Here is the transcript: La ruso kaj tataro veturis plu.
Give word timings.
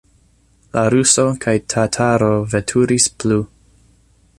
La 0.77 0.85
ruso 0.93 1.25
kaj 1.45 1.55
tataro 1.75 2.33
veturis 2.55 3.11
plu. 3.23 3.43